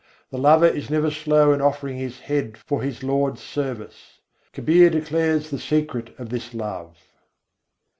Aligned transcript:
The 0.31 0.39
lover 0.39 0.65
is 0.65 0.89
never 0.89 1.11
slow 1.11 1.53
in 1.53 1.61
offering 1.61 1.95
his 1.97 2.21
head 2.21 2.57
for 2.57 2.81
his 2.81 3.03
Lord's 3.03 3.43
service. 3.43 4.17
Kabîr 4.51 4.89
declares 4.91 5.51
the 5.51 5.59
secret 5.59 6.15
of 6.17 6.29
this 6.29 6.55
love. 6.55 6.97